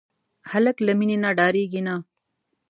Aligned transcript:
هلک 0.51 0.77
له 0.87 0.93
مینې 0.99 1.17
نه 1.23 1.29
ډاریږي 1.37 1.81
نه. 1.87 1.95